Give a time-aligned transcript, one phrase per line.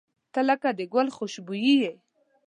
[0.33, 1.91] •ته لکه د ګل خوشبويي یې.